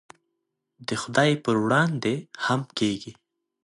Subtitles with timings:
[0.87, 2.13] د خدای په وړاندې
[2.45, 3.13] هم کېږي.